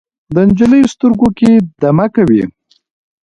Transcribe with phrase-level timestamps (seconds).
[0.33, 1.51] د نجلۍ سترګو کې
[1.81, 2.43] دمه کوي